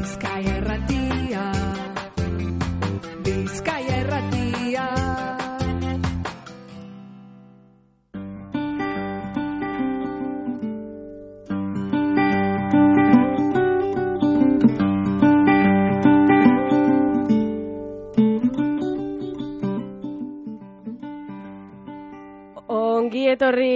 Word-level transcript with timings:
Bizkaia 0.00 0.52
erratia 0.56 1.40
Bizkaia 3.24 3.96
erratia 4.02 4.84
Ongi 22.78 23.26
etorri 23.34 23.68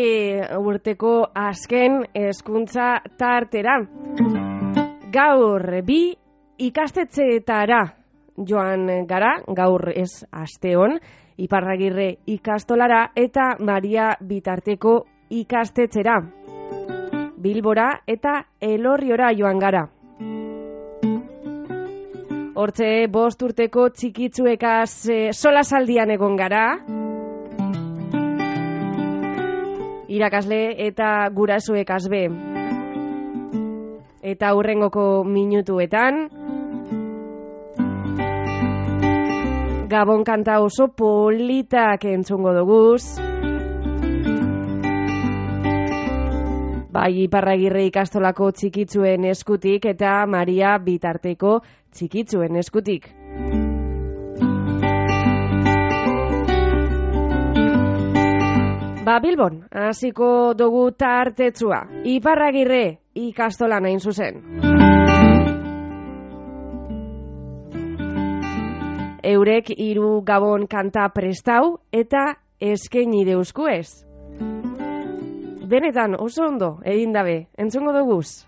urteko 0.56 1.12
azken 1.44 2.00
hezkuntza 2.16 2.88
tartera. 3.20 3.76
Gaur 5.14 5.62
bi 5.86 5.98
ikastetxeetara 6.58 7.82
joan 8.48 8.88
gara, 9.06 9.36
gaur 9.46 9.92
ez 9.94 10.24
asteon, 10.32 10.98
Iparragirre 11.38 12.06
ikastolara 12.30 13.08
eta 13.18 13.56
Maria 13.58 14.12
bitarteko 14.22 14.94
ikastetxera. 15.30 16.16
Bilbora 17.42 17.88
eta 18.06 18.40
Elorriora 18.60 19.32
joan 19.38 19.58
gara. 19.58 19.84
Hortze 22.54 22.90
bost 23.10 23.42
urteko 23.42 23.88
txikitzuekaz 23.90 24.90
e, 25.10 25.20
solasaldian 25.34 26.14
egon 26.14 26.38
gara, 26.38 26.64
irakasle 30.06 30.60
eta 30.86 31.14
gurasoek 31.34 31.90
azbe. 31.90 32.28
Eta 34.24 34.54
hurrengoko 34.56 35.22
minutuetan, 35.28 36.28
Gabon 39.94 40.24
kanta 40.24 40.56
oso 40.64 40.88
politak 40.96 42.06
entzungo 42.08 42.54
duguz. 42.56 43.04
Bai, 46.94 47.10
Iparragirre 47.26 47.84
ikastolako 47.90 48.48
txikitzuen 48.56 49.28
eskutik 49.30 49.86
eta 49.92 50.16
Maria 50.30 50.78
bitarteko 50.88 51.58
txikitzuen 51.92 52.56
eskutik. 52.64 53.10
Ba, 59.04 59.18
Bilbon, 59.20 59.58
hasiko 59.68 60.54
dugu 60.56 60.86
tartetzua. 60.96 61.82
Iparragirre 62.08 63.00
ikastola 63.20 63.76
nain 63.84 63.98
zuzen. 64.00 64.38
Eurek 69.34 69.68
hiru 69.76 70.22
gabon 70.24 70.64
kanta 70.72 71.04
prestau 71.12 71.76
eta 71.92 72.24
eskaini 72.72 73.26
deusku 73.28 73.68
ez. 73.68 74.06
Benetan 75.68 76.16
oso 76.16 76.48
ondo 76.48 76.78
egin 76.88 77.12
dabe, 77.12 77.42
entzungo 77.60 77.92
duguz. 77.92 78.46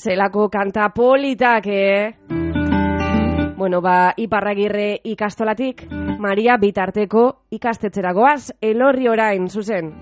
zelako 0.00 0.48
kanta 0.48 0.88
politak, 0.94 1.66
eh? 1.66 2.14
Bueno, 3.56 3.82
ba, 3.82 4.14
iparragirre 4.16 5.00
ikastolatik, 5.04 5.84
Maria 6.18 6.56
bitarteko 6.56 7.24
ikastetzeragoaz, 7.52 8.54
elorri 8.62 9.08
orain, 9.08 9.48
zuzen. 9.48 9.92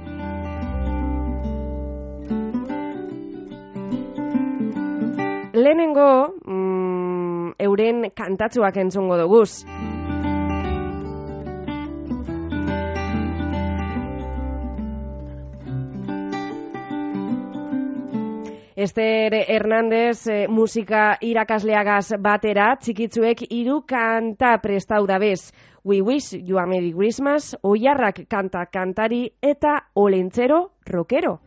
Lehenengo, 5.58 6.10
mm, 6.46 7.56
euren 7.58 8.10
kantatzuak 8.14 8.14
entzongo 8.14 8.14
duguz. 8.14 8.14
Euren 8.14 8.14
kantatzuak 8.14 8.76
entzongo 8.76 9.18
duguz. 9.18 9.97
Ester 18.78 19.34
Hernández 19.34 20.28
eh, 20.30 20.46
musika 20.46 21.16
irakasleagaz 21.26 22.12
batera 22.22 22.68
txikitzuek 22.78 23.40
hiru 23.50 23.80
kanta 23.90 24.52
prestau 24.62 25.00
dabez. 25.10 25.50
We 25.82 25.98
wish 26.00 26.38
you 26.38 26.60
a 26.62 26.66
Merry 26.66 26.92
Christmas, 26.92 27.56
Oiarrak 27.66 28.28
kanta 28.30 28.68
kantari 28.70 29.32
eta 29.42 29.80
Olentzero 29.96 30.60
rokero. 30.86 31.40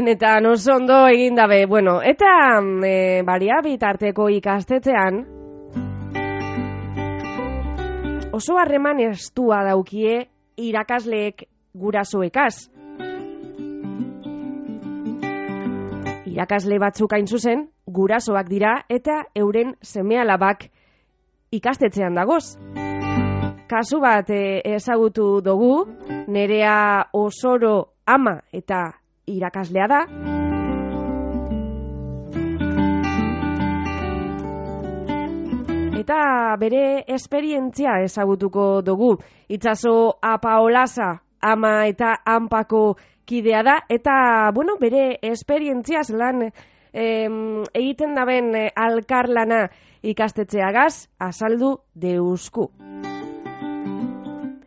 benetan 0.00 0.46
oso 0.46 0.72
ondo 0.76 1.06
egin 1.12 1.36
dabe. 1.36 1.66
Bueno, 1.66 2.00
eta 2.00 2.60
mm, 2.60 2.84
e, 2.84 3.22
baria 3.26 3.60
bitarteko 3.60 4.30
ikastetzean 4.32 5.20
oso 8.32 8.56
harreman 8.56 9.02
estua 9.04 9.60
daukie 9.66 10.22
irakasleek 10.56 11.44
gurasoekaz. 11.76 12.70
Irakasle 16.30 16.78
batzuk 16.80 17.12
hain 17.12 17.26
zuzen, 17.26 17.66
gurasoak 17.84 18.48
dira 18.48 18.78
eta 18.88 19.24
euren 19.36 19.74
semealabak 19.82 20.70
ikastetzean 21.52 22.16
dagoz. 22.16 22.56
Kasu 23.68 24.00
bat 24.00 24.32
e, 24.32 24.62
ezagutu 24.78 25.42
dugu, 25.44 25.84
nerea 26.26 27.10
osoro 27.12 27.92
ama 28.06 28.40
eta 28.52 28.99
irakaslea 29.26 29.86
da. 29.88 30.00
Eta 36.00 36.56
bere 36.58 37.04
esperientzia 37.12 38.00
ezagutuko 38.02 38.80
dugu. 38.82 39.18
Itzaso 39.48 40.16
apaolasa 40.22 41.20
ama 41.40 41.86
eta 41.86 42.14
anpako 42.24 42.96
kidea 43.24 43.62
da. 43.62 43.76
Eta, 43.88 44.50
bueno, 44.54 44.76
bere 44.80 45.18
esperientziaz 45.22 46.08
lan 46.10 46.48
em, 46.92 47.62
egiten 47.74 48.16
daben 48.16 48.54
eh, 48.56 48.66
alkarlana 48.74 49.68
ikastetzeagaz, 50.02 51.08
azaldu 51.18 51.76
deusku. 51.94 52.70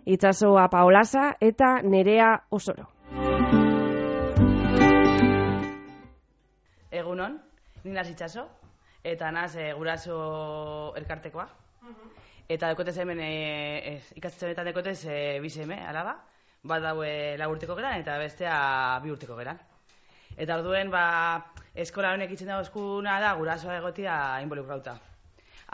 Itzaso 0.06 0.58
apaolasa 0.60 1.32
eta 1.42 1.80
nerea 1.84 2.36
osoro. 2.52 2.93
egunon, 6.94 7.40
nina 7.84 8.04
zitsaso, 8.04 8.48
eta 9.04 9.32
naz 9.32 9.56
e, 9.56 9.70
eh, 9.70 9.74
guraso 9.74 10.94
elkartekoa. 10.96 11.48
Mhm. 11.82 12.12
Eta 12.54 12.70
dekotez 12.70 12.98
hemen, 12.98 13.20
e, 13.20 13.96
ez, 13.96 14.12
ikastetzen 14.16 14.52
eta 14.54 14.64
dekotez 14.64 15.06
e, 15.06 15.14
eh, 15.36 15.40
bizeme, 15.42 15.80
alaba, 15.88 16.18
bat 16.64 16.84
daue 16.84 17.36
lagurteko 17.38 17.76
geran 17.76 18.00
eta 18.00 18.18
bestea 18.18 19.00
bi 19.04 19.12
urteko 19.12 19.36
geran. 19.40 19.60
Eta 20.38 20.58
orduen, 20.58 20.92
ba, 20.92 21.06
eskola 21.76 22.14
honek 22.14 22.32
itzen 22.32 22.52
dago 22.52 22.64
eskuna 22.66 23.20
da, 23.22 23.34
guraso 23.40 23.72
egotia 23.72 24.40
inbolukrauta. 24.42 24.98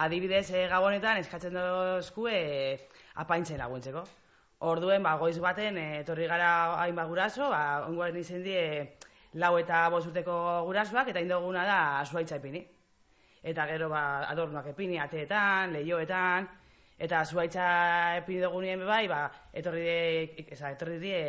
Adibidez, 0.05 0.49
e, 0.51 0.67
gabonetan, 0.71 1.19
eskatzen 1.21 1.53
dago 1.53 1.99
esku 1.99 2.27
e, 2.31 2.79
apaintzen 3.15 3.59
laguntzeko. 3.59 4.03
Orduen, 4.71 5.03
ba, 5.03 5.15
goiz 5.17 5.37
baten, 5.39 5.77
etorri 6.01 6.27
gara 6.27 6.49
hainba 6.81 7.05
guraso, 7.07 7.49
ba, 7.49 7.85
onguaren 7.87 8.17
izen 8.19 8.43
die, 8.43 8.63
lau 9.33 9.57
eta 9.59 9.87
bost 9.93 10.09
urteko 10.09 10.35
gurasoak, 10.65 11.11
eta 11.11 11.21
indoguna 11.21 11.65
da 11.65 12.05
zuaitza 12.05 12.39
ipini. 12.39 12.63
Eta 13.43 13.65
gero, 13.69 13.89
ba, 13.89 14.25
adornoak 14.27 14.71
epini, 14.73 14.97
ateetan, 14.99 15.71
lehioetan, 15.73 16.47
eta 16.99 17.23
zuaitza 17.25 17.65
epini 18.17 18.41
dugunien 18.43 18.81
bai, 18.85 19.07
ba, 19.07 19.21
etorri 19.53 19.83
die, 19.85 20.45
eza, 20.51 20.73
etorri 20.73 20.97
die 20.99 21.19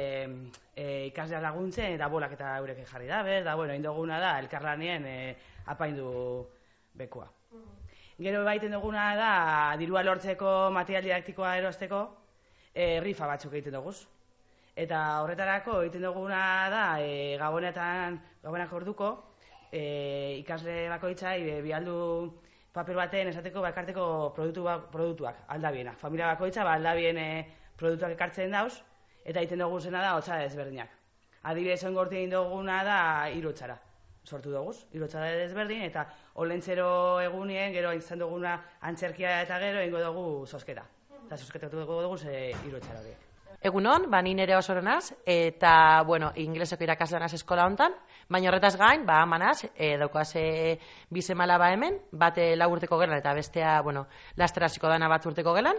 e, 0.74 0.86
ikaslea 1.10 1.42
laguntzen, 1.44 1.94
eta 1.94 2.08
bolak 2.10 2.34
eta 2.34 2.56
eurek 2.58 2.82
jarri 2.88 3.06
da, 3.06 3.22
ber, 3.22 3.44
da, 3.44 3.54
bueno, 3.54 3.76
indoguna 3.78 4.18
da, 4.18 4.38
elkarlanien 4.40 5.06
e, 5.06 5.18
apaindu 5.66 6.48
bekua. 6.98 7.28
Gero 8.20 8.42
baiten 8.44 8.74
duguna 8.74 9.14
da, 9.16 9.34
dirua 9.80 10.02
lortzeko 10.04 10.70
material 10.74 11.06
didaktikoa 11.06 11.54
erosteko, 11.60 12.02
e, 12.74 12.98
rifa 13.00 13.30
batzuk 13.30 13.54
egiten 13.54 13.78
dugu. 13.78 13.94
Eta 14.76 15.22
horretarako 15.22 15.80
egiten 15.82 16.02
duguna 16.06 16.68
da, 16.70 16.84
e, 17.02 17.36
gabonetan, 17.38 18.20
gabonak 18.42 18.72
orduko, 18.72 19.10
e, 19.72 20.36
ikasle 20.40 20.88
bakoitza, 20.88 21.36
e, 21.36 21.60
bialdu 21.62 22.40
paper 22.72 22.96
baten 22.96 23.28
esateko 23.28 23.60
bakarteko 23.60 24.32
produktu, 24.34 24.62
ba- 24.64 24.78
produktuak, 24.90 25.44
aldabiena. 25.48 25.96
Familia 25.98 26.26
bakoitza, 26.34 26.64
ba, 26.64 26.74
aldabien 26.74 27.18
e, 27.18 27.28
produktuak 27.76 28.12
ekartzen 28.12 28.50
dauz, 28.50 28.82
eta 29.24 29.40
egiten 29.40 29.58
dugu 29.58 29.80
zena 29.80 30.00
da, 30.02 30.14
hotza 30.16 30.38
desberdinak. 30.38 30.90
Adibidez, 31.42 31.82
ongorti 31.84 32.16
egin 32.16 32.30
duguna 32.30 32.82
da, 32.84 32.98
irutzara. 33.32 33.78
Sortu 34.24 34.52
dugu, 34.52 34.74
irutzara 34.92 35.30
desberdin, 35.32 35.82
eta 35.82 36.04
olentzero 36.34 37.20
egunien, 37.24 37.72
gero 37.72 37.92
izan 37.96 38.20
duguna 38.20 38.58
antzerkia 38.82 39.40
eta 39.42 39.58
gero 39.58 39.80
egingo 39.80 40.04
dugu 40.04 40.46
sosketa. 40.46 40.84
Eta 41.26 41.36
sosketa 41.36 41.68
dugu 41.72 42.02
dugu 42.02 42.18
ze 42.18 42.52
irutzara 42.68 43.00
hori. 43.00 43.29
Egunon, 43.60 44.06
ba, 44.08 44.22
ni 44.24 44.30
nere 44.32 44.54
oso 44.56 44.72
naz, 44.80 45.12
eta, 45.28 46.02
bueno, 46.08 46.30
ingleseko 46.34 46.84
irakasle 46.86 47.18
eskola 47.36 47.66
hontan, 47.68 47.92
baina 48.26 48.48
horretaz 48.48 48.76
gain, 48.80 49.04
ba, 49.04 49.18
amanaz, 49.20 49.66
e, 49.76 49.98
daukaz 50.00 50.30
e, 50.36 50.78
bizemala 51.10 51.58
ba 51.58 51.68
hemen, 51.70 51.98
bate 52.10 52.56
lau 52.56 52.70
urteko 52.72 52.96
gelan, 52.96 53.18
eta 53.18 53.34
bestea, 53.34 53.82
bueno, 53.82 54.06
lasteraziko 54.36 54.88
dana 54.88 55.08
bat 55.12 55.26
urteko 55.26 55.52
gelan, 55.52 55.76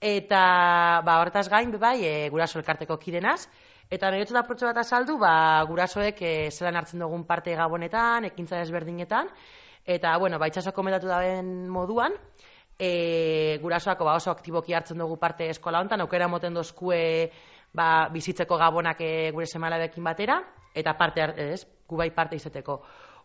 eta, 0.00 0.40
ba, 1.06 1.20
horretaz 1.20 1.48
gain, 1.48 1.70
bai, 1.78 2.00
e, 2.02 2.28
guraso 2.34 2.58
elkarteko 2.58 2.98
kidenaz, 2.98 3.46
eta 3.90 4.10
nire 4.10 4.42
protxo 4.42 4.66
bat 4.66 4.82
azaldu, 4.82 5.16
ba, 5.16 5.62
gurasoek 5.70 6.18
e, 6.20 6.50
zelan 6.50 6.74
hartzen 6.82 6.98
dugun 6.98 7.22
parte 7.30 7.54
gabonetan, 7.54 8.24
ekintza 8.24 8.58
desberdinetan, 8.58 9.30
eta, 9.86 10.18
bueno, 10.18 10.40
ba, 10.40 10.50
itxaso 10.50 10.74
komentatu 10.74 11.06
daben 11.06 11.68
moduan, 11.68 12.18
e, 12.78 13.58
gurasoako 13.62 14.04
ba, 14.04 14.16
oso 14.18 14.30
aktiboki 14.30 14.74
hartzen 14.74 14.98
dugu 14.98 15.16
parte 15.20 15.48
eskola 15.50 15.80
hontan, 15.80 16.02
aukera 16.02 16.28
moten 16.28 16.54
dozkue 16.54 17.30
ba, 17.72 18.08
bizitzeko 18.12 18.58
gabonak 18.58 19.00
e, 19.00 19.30
gure 19.32 19.46
semalabekin 19.46 20.04
batera, 20.04 20.40
eta 20.74 20.96
parte, 20.98 21.26
ez, 21.52 21.64
gu 21.88 21.96
bai 21.96 22.10
parte 22.14 22.36
izateko. 22.36 22.80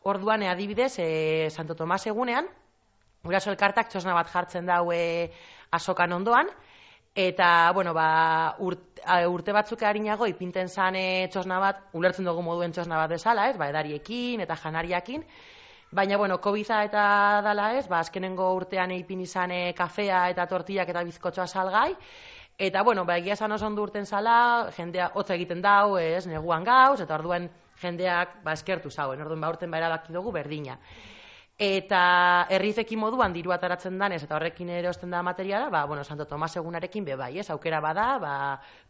Orduan, 0.09 0.43
e, 0.43 0.49
adibidez, 0.49 0.93
e, 0.99 1.49
Santo 1.49 1.75
Tomas 1.75 2.05
egunean, 2.07 2.47
guraso 3.23 3.51
elkartak 3.51 3.89
txosna 3.91 4.15
bat 4.15 4.29
jartzen 4.31 4.69
dau 4.69 4.91
e, 4.93 5.29
asokan 5.75 6.13
ondoan, 6.13 6.49
eta, 7.15 7.71
bueno, 7.75 7.93
ba, 7.93 8.55
urt, 8.63 9.01
a, 9.03 9.21
urte 9.27 9.53
batzuk 9.53 9.83
harinago 9.83 10.27
ipinten 10.29 10.69
zan 10.69 10.95
e, 10.95 11.27
txosna 11.33 11.59
bat, 11.59 11.87
ulertzen 11.97 12.27
dugu 12.29 12.45
moduen 12.45 12.71
txosna 12.73 13.01
bat 13.01 13.17
bezala, 13.17 13.49
ez, 13.49 13.57
ba, 13.57 13.69
edariekin 13.73 14.45
eta 14.45 14.57
janariakin, 14.61 15.25
Baina, 15.91 16.17
bueno, 16.17 16.39
covid 16.39 16.69
eta 16.83 17.41
dala 17.41 17.73
ez, 17.73 17.87
ba, 17.89 17.99
azkenengo 17.99 18.51
urtean 18.53 18.91
eipin 18.93 19.21
izan 19.23 19.51
e, 19.51 19.73
kafea 19.73 20.27
eta 20.29 20.45
tortillak 20.45 20.89
eta 20.93 21.01
bizkotxoa 21.07 21.47
salgai, 21.47 21.95
eta, 22.59 22.83
bueno, 22.83 23.05
ba, 23.05 23.15
egia 23.17 23.33
esan 23.33 23.55
oso 23.55 23.65
ondo 23.65 23.81
urten 23.81 24.05
zala, 24.05 24.69
jendea 24.75 25.09
hotza 25.15 25.33
egiten 25.33 25.63
dau, 25.65 25.97
ez, 25.97 26.27
neguan 26.27 26.63
gauz, 26.63 26.99
eta 27.01 27.17
orduan 27.17 27.49
jendeak, 27.81 28.37
ba, 28.45 28.53
eskertu 28.53 28.91
zauen, 28.91 29.25
orduan, 29.25 29.41
ba, 29.41 29.49
urten 29.49 29.71
ba, 29.71 29.81
erabaki 29.81 30.13
dugu 30.13 30.31
berdina. 30.31 30.77
Eta 31.57 32.03
herrifekin 32.53 33.01
moduan 33.01 33.33
diru 33.33 33.51
ataratzen 33.51 33.97
danez 33.97 34.21
eta 34.23 34.37
horrekin 34.37 34.69
erosten 34.69 35.09
da 35.09 35.23
materiala, 35.25 35.73
ba, 35.73 35.85
bueno, 35.89 36.03
Santo 36.03 36.29
Tomas 36.29 36.53
egunarekin 36.55 37.03
be 37.03 37.17
bai, 37.17 37.33
ez? 37.39 37.49
Aukera 37.49 37.81
bada, 37.81 38.11
ba, 38.21 38.33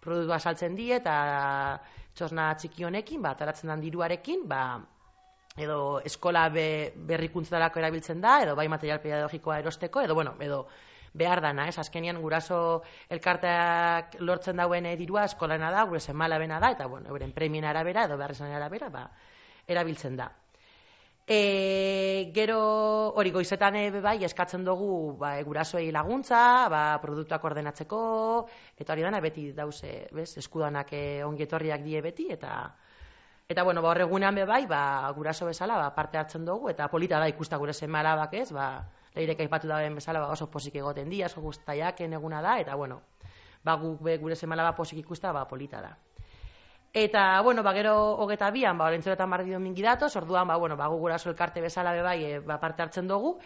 produktua 0.04 0.38
saltzen 0.40 0.76
die 0.76 0.92
eta 1.00 1.80
txosna 2.14 2.52
txiki 2.60 2.84
honekin, 2.84 3.24
ba, 3.24 3.38
ataratzen 3.40 3.72
dan 3.72 3.88
diruarekin, 3.88 4.44
ba, 4.52 4.64
edo 5.60 6.00
eskola 6.06 6.48
be, 6.54 6.94
berrikuntzetarako 7.10 7.80
erabiltzen 7.80 8.22
da, 8.22 8.40
edo 8.44 8.56
bai 8.56 8.68
material 8.72 9.02
pedagogikoa 9.04 9.60
erosteko, 9.60 10.02
edo, 10.08 10.16
bueno, 10.16 10.36
edo 10.40 10.66
behar 11.14 11.42
dana, 11.42 11.68
ez? 11.68 11.78
Azkenian 11.82 12.22
guraso 12.22 12.82
elkarteak 13.10 14.20
lortzen 14.20 14.62
dauen 14.62 14.90
dirua 15.00 15.26
eskolana 15.30 15.72
da, 15.74 15.86
gure 15.90 16.00
semalabena 16.00 16.60
da, 16.60 16.72
eta, 16.78 16.88
bueno, 16.88 17.10
euren 17.10 17.34
premien 17.34 17.66
arabera, 17.66 18.06
edo 18.06 18.18
behar 18.18 18.36
izan 18.38 18.54
arabera, 18.54 18.90
ba, 18.94 19.10
erabiltzen 19.68 20.18
da. 20.18 20.32
E, 21.30 22.32
gero 22.34 22.60
hori 23.22 23.30
goizetan 23.30 23.76
e, 23.78 23.84
bai 24.02 24.16
eskatzen 24.26 24.64
dugu 24.66 25.14
ba, 25.20 25.36
e, 25.38 25.44
gurasoei 25.46 25.92
laguntza, 25.94 26.40
ba, 26.74 26.82
produktuak 27.04 27.44
ordenatzeko, 27.52 28.00
eta 28.82 28.96
hori 28.96 29.06
dana 29.06 29.20
beti 29.22 29.52
dauze, 29.54 30.08
bez, 30.10 30.32
eskudanak 30.42 30.90
e, 30.98 31.04
ongi 31.24 31.46
etorriak 31.46 31.86
die 31.86 32.02
beti, 32.02 32.32
eta 32.34 32.56
Eta 33.50 33.64
bueno, 33.64 33.82
ba 33.82 33.90
horregunean 33.90 34.36
be 34.36 34.44
bai, 34.46 34.68
ba 34.70 35.10
guraso 35.18 35.48
bezala 35.48 35.76
ba, 35.82 35.88
parte 35.96 36.20
hartzen 36.20 36.44
dugu 36.46 36.70
eta 36.70 36.86
polita 36.88 37.18
da 37.18 37.28
ikusta 37.28 37.58
gure 37.58 37.74
seme 37.74 38.04
ez? 38.32 38.52
Ba 38.54 38.86
leirek 39.16 39.40
aipatu 39.40 39.68
daben 39.68 39.96
bezala 39.96 40.20
ba, 40.20 40.28
oso 40.30 40.52
posik 40.52 40.76
egoten 40.76 41.10
dira, 41.10 41.26
oso 41.26 41.42
gustaiaken 41.42 42.14
eguna 42.14 42.44
da 42.44 42.60
eta 42.60 42.76
bueno, 42.76 43.02
ba 43.64 43.74
guk 43.74 44.04
be 44.04 44.18
gure 44.18 44.36
seme 44.36 44.56
posik 44.78 45.00
ikusta 45.00 45.32
ba 45.34 45.48
polita 45.48 45.82
da. 45.82 45.98
Eta, 46.94 47.42
bueno, 47.42 47.64
ba, 47.64 47.74
gero 47.74 48.18
hogeta 48.18 48.52
bian, 48.52 48.78
ba, 48.78 48.86
olentzoretan 48.86 49.30
barri 49.30 49.52
domingi 49.52 49.82
datoz, 49.82 50.16
orduan, 50.16 50.48
ba, 50.48 50.56
bueno, 50.58 50.76
ba, 50.78 50.88
gu 50.88 50.98
guraso 50.98 51.30
elkarte 51.30 51.62
bezala 51.62 51.92
be 51.94 52.02
bai, 52.02 52.24
e, 52.26 52.40
ba, 52.40 52.60
parte 52.60 52.82
hartzen 52.82 53.08
dugu. 53.08 53.40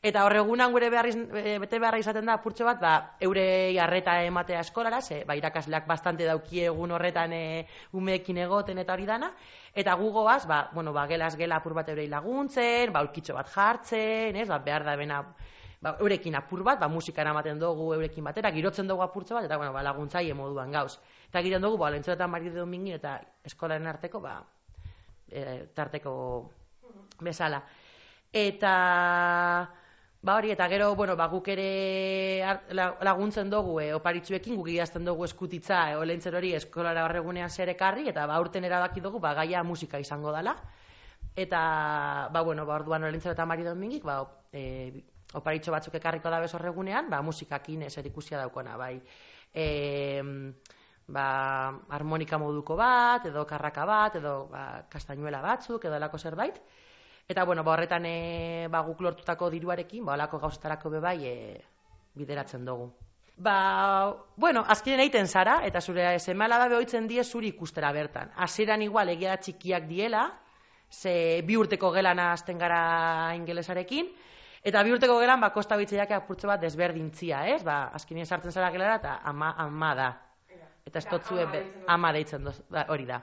Eta 0.00 0.22
horregunan 0.24 0.70
gure 0.70 0.90
behar, 0.94 1.08
iz- 1.10 1.16
e, 1.34 1.58
bete 1.58 1.78
beharra 1.82 1.98
izaten 1.98 2.26
da 2.30 2.36
purtxo 2.38 2.64
bat, 2.64 2.78
ba, 2.78 2.92
eure 3.18 3.74
arreta 3.82 4.12
ematea 4.22 4.60
eskolara, 4.62 5.00
ze, 5.02 5.24
ba, 5.26 5.34
irakasleak 5.34 5.88
bastante 5.88 6.24
dauki 6.24 6.60
egun 6.70 6.92
horretan 6.94 7.32
e, 7.32 7.66
umeekin 7.98 8.38
egoten 8.38 8.78
eta 8.78 8.94
hori 8.94 9.06
dana. 9.06 9.32
Eta 9.74 9.94
gugoaz, 9.98 10.46
ba, 10.46 10.68
bueno, 10.72 10.92
ba, 10.92 11.08
gelaz 11.10 11.34
gela 11.36 11.56
apur 11.58 11.74
bat 11.74 11.88
eurei 11.90 12.06
laguntzen, 12.06 12.92
ba, 12.92 13.02
ulkitxo 13.02 13.34
bat 13.34 13.50
jartzen, 13.50 14.36
ez, 14.36 14.46
ba, 14.48 14.60
behar 14.62 14.84
da 14.86 14.94
bena, 14.96 15.18
ba, 15.82 15.96
eurekin 15.98 16.38
apur 16.38 16.62
bat, 16.62 16.78
ba, 16.78 16.86
musika 16.88 17.24
eramaten 17.26 17.58
dugu 17.58 17.90
eurekin 17.96 18.30
batera, 18.30 18.52
girotzen 18.54 18.86
dugu 18.86 19.02
apurtxo 19.02 19.34
bat, 19.34 19.50
eta, 19.50 19.58
bueno, 19.58 19.72
ba, 19.74 19.82
laguntzaile 19.82 20.38
moduan 20.38 20.70
gauz. 20.78 20.94
Eta 21.26 21.42
egiten 21.42 21.66
dugu, 21.66 21.76
ba, 21.82 21.90
lentzoetan 21.90 22.30
barri 22.30 22.54
domingin 22.54 22.94
eta 23.00 23.18
eskolaren 23.50 23.90
arteko, 23.90 24.22
ba, 24.22 24.38
e, 25.26 25.66
tarteko 25.74 26.14
bezala. 27.18 27.64
Eta, 28.32 28.72
ba 30.22 30.36
hori, 30.36 30.50
eta 30.50 30.68
gero, 30.68 30.94
bueno, 30.96 31.16
ba, 31.16 31.28
guk 31.30 31.48
ere 31.48 32.42
laguntzen 32.74 33.50
dugu, 33.50 33.78
e, 33.80 33.92
oparitzuekin, 33.94 34.56
guk 34.58 34.68
idazten 34.72 35.04
dugu 35.06 35.24
eskutitza, 35.24 35.84
e, 35.92 35.96
olentzer 35.96 36.34
hori 36.34 36.54
eskolara 36.58 37.04
horregunean 37.06 37.50
zer 37.50 37.70
ekarri, 37.74 38.08
eta 38.10 38.26
ba, 38.26 38.40
urten 38.42 38.66
erabaki 38.66 39.00
dugu, 39.04 39.20
ba, 39.22 39.34
gaia 39.38 39.62
musika 39.62 40.00
izango 40.02 40.34
dela. 40.34 40.56
Eta, 41.36 41.60
ba, 42.34 42.42
bueno, 42.42 42.66
ba, 42.66 42.80
orduan 42.82 43.04
olentzer 43.06 43.32
eta 43.32 43.46
mari 43.46 43.64
domingik, 43.66 44.04
ba, 44.04 44.20
e, 44.52 44.90
oparitxo 45.38 45.72
batzuk 45.72 45.94
ekarriko 46.00 46.30
da 46.30 46.42
horregunean, 46.42 47.08
ba, 47.10 47.22
musikakin 47.22 47.82
ezer 47.86 48.06
ikusia 48.06 48.38
daukona, 48.38 48.76
bai. 48.76 48.96
E, 49.54 50.26
ba, 51.08 51.78
harmonika 51.88 52.38
moduko 52.38 52.76
bat, 52.76 53.26
edo 53.26 53.46
karraka 53.46 53.86
bat, 53.86 54.16
edo 54.20 54.48
ba, 54.52 54.84
kastainuela 54.90 55.40
batzuk, 55.42 55.84
edo 55.84 55.96
alako 55.96 56.18
zerbait. 56.18 56.60
Eta, 57.28 57.44
bueno, 57.44 57.62
ba, 57.62 57.72
horretan 57.74 58.06
e, 58.08 58.68
ba, 58.72 58.80
guk 58.86 59.02
lortutako 59.04 59.50
diruarekin, 59.52 60.04
ba, 60.06 60.14
alako 60.14 60.38
gauzetarako 60.40 60.90
be 60.94 61.00
bai 61.04 61.18
e, 61.28 61.34
bideratzen 62.16 62.64
dugu. 62.64 62.86
Ba, 63.36 64.14
bueno, 64.36 64.64
azkenen 64.66 65.04
egiten 65.04 65.28
zara, 65.28 65.58
eta 65.68 65.82
zure 65.84 66.06
semala 66.24 66.56
da 66.58 66.70
behoitzen 66.72 67.06
die 67.06 67.22
zuri 67.24 67.52
ikustera 67.52 67.92
bertan. 67.92 68.32
Hasieran 68.34 68.82
igual 68.82 69.12
egia 69.12 69.36
txikiak 69.36 69.84
diela, 69.90 70.24
ze 70.90 71.42
bi 71.44 71.58
urteko 71.60 71.92
gelana 71.92 72.32
hasten 72.32 72.58
gara 72.58 72.80
ingelesarekin, 73.36 74.08
eta 74.64 74.82
bi 74.82 74.96
urteko 74.96 75.20
gelan, 75.20 75.44
ba, 75.44 75.52
kosta 75.52 75.76
bitzeiak 75.76 76.16
apurtze 76.16 76.48
bat 76.48 76.64
desberdintzia, 76.64 77.44
ez? 77.52 77.60
Ba, 77.62 77.90
azkenien 77.92 78.26
sartzen 78.26 78.56
zara 78.56 78.72
gelara, 78.72 78.96
eta 79.02 79.18
ama, 79.28 79.52
ama 79.68 79.94
da. 79.94 80.08
Eta 80.88 80.98
ez 80.98 81.06
dotzue, 81.12 81.44
be- 81.52 81.66
ama 81.92 82.10
deitzen 82.16 82.42
doz, 82.48 82.56
da, 82.72 82.86
hori 82.88 83.04
da. 83.04 83.20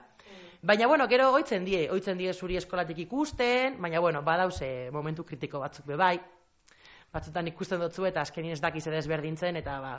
Baina, 0.62 0.86
bueno, 0.86 1.06
gero 1.08 1.30
oitzen 1.32 1.64
die, 1.64 1.86
oitzen 1.90 2.18
die 2.18 2.32
zuri 2.32 2.56
eskolatik 2.56 2.98
ikusten, 3.04 3.80
baina, 3.82 4.00
bueno, 4.00 4.22
badauze 4.22 4.90
momentu 4.92 5.24
kritiko 5.24 5.60
batzuk 5.60 5.86
be 5.86 5.96
bai. 5.96 6.18
batzutan 7.12 7.46
ikusten 7.48 7.80
dutzu 7.80 8.04
eta 8.04 8.20
azkenin 8.20 8.52
ez 8.52 8.60
dakiz 8.60 8.86
ere 8.86 8.98
ezberdintzen 8.98 9.56
eta 9.56 9.78
ba, 9.80 9.92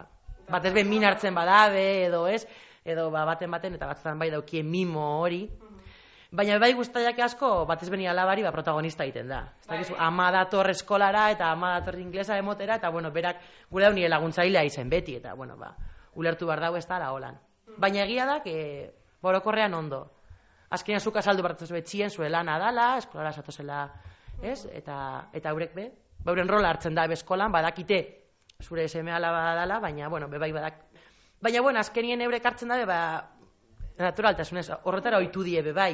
batez 0.49 0.73
be 0.73 0.83
min 0.83 1.05
hartzen 1.07 1.33
badabe 1.33 2.05
edo 2.05 2.27
ez, 2.27 2.43
edo 2.85 3.09
ba, 3.11 3.23
baten 3.25 3.51
baten 3.51 3.73
eta 3.73 3.87
batzutan 3.87 4.19
bai 4.19 4.29
daukie 4.29 4.61
mimo 4.63 5.05
hori. 5.21 5.47
Baina 6.29 6.59
bai 6.59 6.73
guztaiak 6.75 7.19
asko, 7.23 7.65
batez 7.65 7.89
beni 7.89 8.05
alabari, 8.07 8.43
ba, 8.43 8.51
protagonista 8.51 9.05
egiten 9.07 9.31
da. 9.31 9.39
Ez 9.61 9.67
dakizu, 9.69 9.95
ama 9.97 10.27
dator 10.35 10.69
eskolara 10.69 11.29
eta 11.31 11.51
ama 11.51 11.77
dator 11.79 11.97
inglesa 11.99 12.37
emotera, 12.37 12.75
eta 12.75 12.89
bueno, 12.89 13.11
berak 13.15 13.39
gure 13.71 13.87
hau 13.87 13.93
nire 13.95 14.09
laguntzailea 14.11 14.65
izen 14.67 14.89
beti, 14.89 15.15
eta 15.15 15.33
bueno, 15.33 15.55
ba, 15.57 15.71
ulertu 16.15 16.45
behar 16.45 16.59
dago 16.67 16.77
ez 16.77 16.85
da, 16.85 16.99
holan. 17.13 17.39
Baina 17.77 18.03
egia 18.03 18.25
da, 18.25 18.41
que, 18.43 18.93
borokorrean 19.21 19.73
ondo. 19.73 20.16
Azkenean 20.69 21.01
zuka 21.01 21.21
saldu 21.21 21.43
bartuz 21.43 21.69
betxien 21.71 22.11
zuela 22.11 22.43
nadala, 22.43 22.97
eskolara 22.99 23.31
satozela, 23.31 23.85
ez? 24.41 24.65
Eta, 24.75 24.97
eta 25.33 25.53
eurek 25.55 25.73
be, 25.75 25.87
bauren 26.27 26.49
rola 26.49 26.73
hartzen 26.73 26.95
da 26.95 27.05
eskolan, 27.15 27.51
badakite 27.51 28.01
zure 28.61 28.87
seme 28.87 29.13
alaba 29.13 29.53
dala, 29.55 29.79
baina, 29.79 30.09
bueno, 30.09 30.27
bebai 30.27 30.51
badak. 30.51 30.83
Baina, 31.41 31.61
bueno, 31.61 31.79
azkenien 31.79 32.21
eurek 32.21 32.45
hartzen 32.45 32.73
dabe, 32.73 32.85
ba, 32.89 32.99
naturaltasunez, 33.97 34.67
horretara 34.83 35.21
ohitu 35.21 35.43
die 35.43 35.61
bebai. 35.61 35.93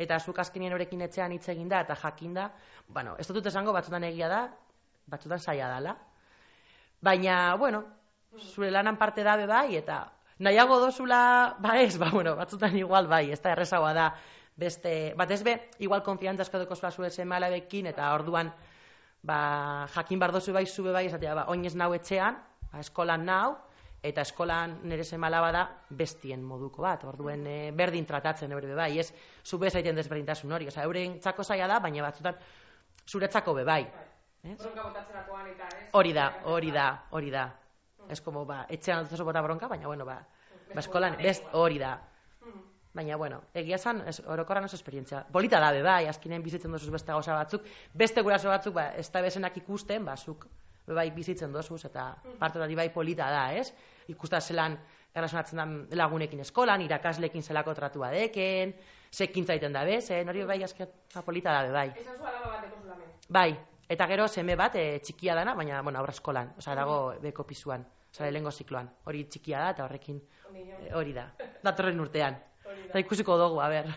Eta 0.00 0.18
zuk 0.18 0.38
azkenien 0.38 0.72
horrekin 0.72 1.00
etxean 1.04 1.32
hitz 1.32 1.48
egin 1.52 1.68
da, 1.68 1.80
eta 1.84 1.96
jakin 2.02 2.34
da, 2.34 2.50
bueno, 2.88 3.16
ez 3.18 3.26
dut 3.28 3.46
esango 3.46 3.72
batzutan 3.72 4.04
egia 4.04 4.28
da, 4.28 4.44
batzutan 5.06 5.40
saia 5.40 5.68
dala. 5.68 5.96
Baina, 7.00 7.56
bueno, 7.56 7.84
zure 8.52 8.70
lanan 8.70 8.96
parte 8.96 9.24
dabe 9.24 9.46
bai, 9.46 9.76
eta 9.76 10.04
nahiago 10.40 10.80
dozula, 10.80 11.56
ba 11.60 11.76
ez, 11.80 11.98
ba, 12.00 12.10
bueno, 12.10 12.34
batzutan 12.36 12.76
igual 12.76 13.06
bai, 13.06 13.30
ez 13.30 13.40
da 13.44 13.52
errezagoa 13.52 13.92
da, 13.94 14.10
beste, 14.56 15.12
bat 15.16 15.30
ez 15.30 15.42
be, 15.44 15.56
igual 15.84 16.02
konfiantza 16.02 16.46
asko 16.46 16.58
deko 16.64 16.76
zure 16.76 17.10
seme 17.10 17.36
alabekin, 17.36 17.86
eta 17.86 18.12
orduan, 18.14 18.52
ba, 19.22 19.86
jakin 19.94 20.18
bar 20.18 20.32
dozu 20.32 20.52
bai, 20.52 20.66
zube 20.66 20.92
bai, 20.92 21.06
esatea, 21.06 21.34
ba, 21.34 21.44
oinez 21.48 21.74
nau 21.76 21.92
etxean, 21.94 22.40
ba, 22.72 22.80
eskolan 22.80 23.24
nau, 23.24 23.56
eta 24.02 24.22
eskolan 24.24 24.78
nire 24.88 25.04
semala 25.04 25.42
bada 25.44 25.66
bestien 25.90 26.42
moduko 26.42 26.82
bat, 26.82 27.04
orduen 27.04 27.44
e, 27.46 27.56
berdin 27.76 28.06
tratatzen 28.08 28.52
eure 28.52 28.74
bai, 28.74 28.98
ez 28.98 29.12
zube 29.44 29.70
zaiten 29.70 29.96
desberdintasun 29.96 30.52
hori, 30.52 30.68
oza, 30.72 30.84
euren 30.88 31.18
txako 31.20 31.44
zaila 31.44 31.68
da, 31.68 31.80
baina 31.84 32.06
batzutan 32.08 32.40
zuretzako 33.06 33.54
be 33.60 33.64
bai. 33.64 33.82
Ez. 34.42 34.56
Hori 35.92 36.14
da, 36.16 36.30
hori 36.48 36.70
da, 36.72 36.86
hori 37.10 37.30
da. 37.30 37.50
Ez 38.10 38.20
como, 38.20 38.44
ba, 38.46 38.64
etxean 38.68 39.08
dut 39.08 39.24
bota 39.24 39.42
bronka, 39.42 39.68
baina, 39.68 39.86
bueno, 39.86 40.04
ba, 40.04 40.20
ba 40.74 40.80
eskolan, 40.80 41.16
best, 41.22 41.46
hori 41.52 41.78
da. 41.78 41.96
Baina, 42.92 43.16
bueno, 43.16 43.44
egia 43.54 43.78
zan, 43.78 44.02
ez, 44.10 44.18
orokorran 44.26 44.64
oso 44.66 44.74
esperientzia. 44.74 45.22
Polita 45.32 45.60
da, 45.62 45.70
be, 45.70 45.82
bai, 45.86 46.08
azkinen 46.10 46.42
bizitzen 46.42 46.72
dozuz 46.74 46.90
beste 46.90 47.12
gauza 47.12 47.36
batzuk, 47.38 47.68
beste 47.94 48.22
guraso 48.26 48.50
batzuk, 48.50 48.74
ba, 48.74 48.88
ez 48.98 49.06
da 49.14 49.22
bezenak 49.22 49.56
ikusten, 49.62 50.04
ba, 50.04 50.16
zuk, 50.16 50.48
bai, 50.90 51.10
bizitzen 51.14 51.52
dozuz, 51.54 51.84
eta 51.86 52.08
parte 52.40 52.58
hori 52.58 52.74
bai 52.74 52.88
polita 52.90 53.28
da, 53.30 53.44
ez? 53.54 53.70
Ikusta 54.10 54.40
zelan, 54.40 54.74
errazonatzen 55.14 55.62
da 55.62 55.68
lagunekin 56.02 56.42
eskolan, 56.42 56.82
irakaslekin 56.82 57.46
zelako 57.46 57.74
tratua 57.78 58.10
deken, 58.14 58.74
zekin 59.14 59.46
zaiten 59.46 59.72
da, 59.72 59.84
bez, 59.86 60.08
eh? 60.10 60.24
hori 60.26 60.44
bai, 60.50 60.58
azken, 60.66 60.90
ba, 61.14 61.22
polita 61.22 61.54
da, 61.54 61.62
be, 61.68 61.72
bai. 61.76 61.88
Esan 61.94 62.18
zu 62.18 62.26
alaba 62.26 62.56
bateko 62.56 62.82
zulamen. 62.82 63.14
Bai, 63.28 63.48
eta 63.90 64.10
gero 64.10 64.26
seme 64.28 64.58
bat 64.58 64.74
e, 64.78 64.84
txikia 64.98 65.38
dana, 65.38 65.54
baina, 65.54 65.82
bueno, 65.86 66.02
aurra 66.02 66.14
eskolan, 66.16 66.54
osea, 66.58 66.74
dago 66.78 67.00
beko 67.22 67.46
pisuan, 67.46 67.86
osea, 68.12 68.30
lehengo 68.30 68.52
zikloan. 68.52 68.90
Hori 69.06 69.24
txikia 69.30 69.64
da, 69.64 69.72
eta 69.76 69.86
horrekin 69.86 70.20
e, 70.52 70.92
hori 70.94 71.16
da, 71.16 71.30
datorren 71.66 72.00
urtean. 72.06 72.38
Eta 72.86 73.02
ikusiko 73.02 73.38
dugu, 73.40 73.60
a 73.62 73.68
ber. 73.72 73.92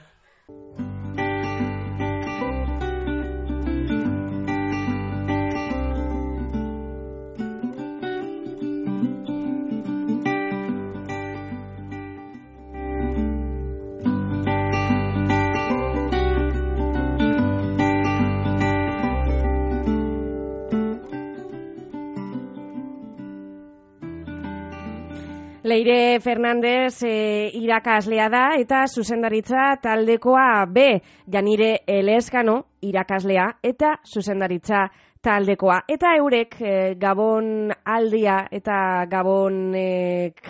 Leire 25.74 26.20
Fernandez 26.20 27.02
e, 27.02 27.50
irakaslea 27.58 28.28
da 28.30 28.42
eta 28.62 28.84
zuzendaritza 28.86 29.80
taldekoa 29.82 30.68
B, 30.70 30.84
Janire 31.26 31.80
Eleskano 31.90 32.60
irakaslea 32.86 33.48
eta 33.66 33.96
zuzendaritza 34.06 34.84
taldekoa. 35.26 35.80
Eta 35.90 36.12
eurek 36.20 36.54
e, 36.62 36.74
Gabon 37.02 37.74
aldia 37.90 38.36
eta 38.54 39.08
Gabon 39.10 39.74
e, 39.74 39.88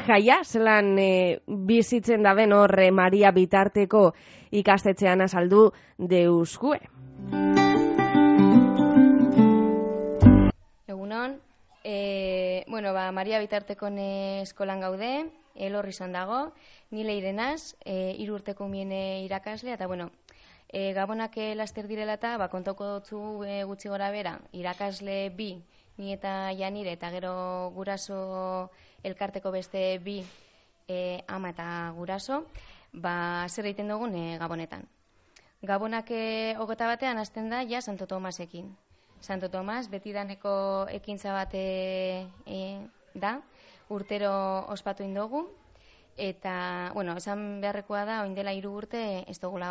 jaia, 0.09 0.41
zelan 0.43 0.91
e, 0.99 1.39
bizitzen 1.71 2.27
da 2.27 2.35
ben 2.35 2.51
horre 2.51 2.89
Maria 2.91 3.31
Bitarteko 3.31 4.09
ikastetxean 4.51 5.23
azaldu 5.23 5.69
deuskue. 6.11 6.81
Egunon, 10.91 11.39
e, 11.83 12.63
bueno, 12.67 12.93
ba, 12.93 13.11
Maria 13.11 13.39
Bitartekon 13.39 13.97
eh, 13.99 14.41
eskolan 14.41 14.79
gaude, 14.81 15.11
elorri 15.55 15.91
izan 15.93 16.13
dago, 16.15 16.53
nile 16.91 17.15
irenaz, 17.17 17.75
e, 17.85 18.15
irurteko 18.23 18.67
miene 18.67 19.23
irakaslea, 19.25 19.75
eta 19.75 19.87
bueno, 19.87 20.09
e, 20.69 20.93
gabonak 20.93 21.37
eh, 21.37 21.53
laster 21.55 21.87
direla 21.87 22.17
eta 22.17 22.37
ba, 22.37 22.49
kontauko 22.49 22.87
dutzu 22.95 23.19
e, 23.45 23.63
gutxi 23.69 23.91
gora 23.91 24.09
bera, 24.11 24.39
irakasle 24.51 25.29
bi, 25.37 25.51
ni 25.97 26.13
eta 26.13 26.51
janire, 26.57 26.95
eta 26.97 27.11
gero 27.13 27.35
guraso 27.75 28.71
elkarteko 29.03 29.51
beste 29.51 29.99
bi 29.99 30.21
e, 30.87 31.21
ama 31.27 31.53
eta 31.53 31.67
guraso, 31.97 32.45
ba, 32.93 33.45
zer 33.49 33.69
egiten 33.69 33.93
dugun 33.93 34.15
e, 34.15 34.37
gabonetan. 34.39 34.87
Gabonak 35.63 36.09
hogeta 36.59 36.89
batean 36.89 37.17
hasten 37.21 37.47
da, 37.49 37.61
ja, 37.63 37.79
Santo 37.81 38.07
Tomasekin. 38.07 38.73
Santo 39.23 39.47
Tomas, 39.49 39.87
beti 39.87 40.11
daneko 40.11 40.53
ekintza 40.91 41.31
bat 41.31 41.53
e, 41.55 42.27
e, 42.43 42.57
da, 43.15 43.37
urtero 43.87 44.33
ospatu 44.73 45.05
indogu, 45.07 45.45
eta, 46.19 46.91
bueno, 46.93 47.15
esan 47.15 47.61
beharrekoa 47.63 48.01
da, 48.09 48.17
oin 48.25 48.33
dela 48.35 48.51
hiru 48.51 48.73
urte, 48.81 49.23
ez 49.31 49.37
dugula 49.39 49.69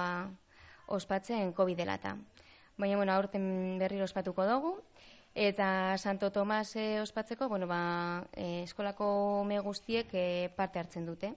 ospatzen 0.89 1.53
COVID 1.53 1.77
dela 1.77 1.99
eta. 2.01 2.15
Baina, 2.81 2.97
bueno, 2.97 3.13
aurten 3.13 3.77
berriro 3.83 4.07
ospatuko 4.09 4.47
dugu, 4.49 4.71
eta 5.35 5.99
Santo 5.99 6.31
Tomas 6.33 6.73
e, 6.77 7.03
ospatzeko, 7.03 7.51
bueno, 7.53 7.69
ba, 7.69 8.25
e, 8.33 8.63
eskolako 8.63 9.11
ume 9.43 9.59
guztiek 9.61 10.15
e, 10.15 10.49
parte 10.57 10.81
hartzen 10.81 11.05
dute. 11.05 11.35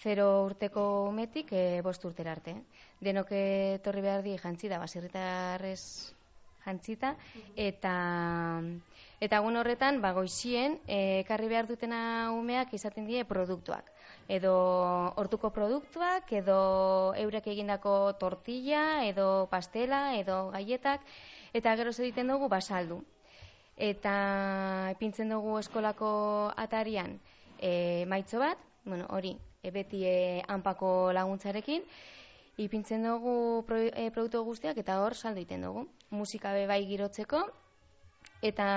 Zero 0.00 0.46
urteko 0.46 0.86
umetik 1.10 1.52
e, 1.52 1.82
bost 1.84 2.08
urtera 2.08 2.32
arte. 2.32 2.56
Denok 3.04 3.34
etorri 3.36 4.06
behar 4.08 4.24
di 4.24 4.38
jantzi 4.40 4.72
da, 4.72 4.80
baserritarrez 4.80 6.16
jantzita, 6.64 7.14
eta 7.56 7.94
eta 9.20 9.36
egun 9.36 9.58
horretan, 9.60 10.00
ba, 10.00 10.12
goizien, 10.16 10.78
eh, 10.86 11.20
ekarri 11.20 11.48
behar 11.48 11.68
dutena 11.68 12.32
umeak 12.32 12.72
izaten 12.74 13.06
die 13.06 13.24
produktuak. 13.28 13.90
Edo 14.28 14.54
hortuko 15.20 15.50
produktuak, 15.52 16.32
edo 16.32 17.12
eurek 17.20 17.50
egindako 17.52 18.14
tortilla, 18.20 19.04
edo 19.04 19.46
pastela, 19.50 20.16
edo 20.16 20.50
gaietak, 20.54 21.04
eta 21.52 21.76
gero 21.76 21.90
egiten 21.90 22.32
dugu? 22.32 22.48
Basaldu. 22.48 23.02
Eta 23.76 24.14
ipintzen 24.92 25.30
dugu 25.32 25.58
eskolako 25.58 26.52
atarian 26.56 27.18
e, 27.60 28.04
maitzo 28.08 28.40
bat, 28.40 28.58
bueno, 28.84 29.06
hori, 29.10 29.36
e, 29.62 29.70
beti 29.70 30.04
e, 30.06 30.42
hanpako 30.48 31.12
laguntzarekin, 31.16 31.84
ipintzen 32.60 33.06
dugu 33.06 33.64
pro, 33.66 33.78
e, 33.80 34.10
produktu 34.14 34.42
guztiak 34.44 34.78
eta 34.82 35.00
hor 35.02 35.16
saldu 35.16 35.40
egiten 35.42 35.64
dugu. 35.66 35.86
Musika 36.10 36.52
be 36.52 36.66
bai 36.68 36.82
girotzeko 36.86 37.42
eta 38.42 38.68